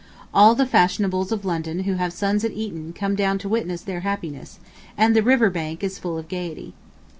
All 0.33 0.55
the 0.55 0.65
fashionables 0.65 1.31
of 1.31 1.45
London 1.45 1.83
who 1.83 1.93
have 1.93 2.11
sons 2.11 2.43
at 2.43 2.53
Eton 2.53 2.91
come 2.91 3.13
down 3.13 3.37
to 3.37 3.47
witness 3.47 3.81
their 3.81 3.99
happiness, 3.99 4.57
and 4.97 5.15
the 5.15 5.21
river 5.21 5.51
bank 5.51 5.83
is 5.83 5.99
full 5.99 6.17
of 6.17 6.27
gayety. 6.27 6.73